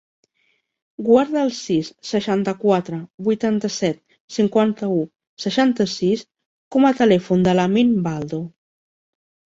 [1.09, 4.01] Guarda el sis, seixanta-quatre, vuitanta-set,
[4.39, 4.97] cinquanta-u,
[5.45, 6.25] seixanta-sis
[6.77, 8.41] com a telèfon de l'Amin Baldo.